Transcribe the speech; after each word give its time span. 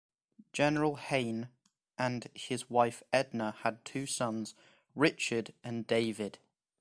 General 0.51 0.95
Heyn 0.97 1.49
and 1.95 2.27
his 2.33 2.71
wife 2.71 3.03
Edna 3.13 3.51
had 3.61 3.85
two 3.85 4.07
sons, 4.07 4.55
Richard 4.95 5.53
and 5.63 5.85
David. 5.85 6.39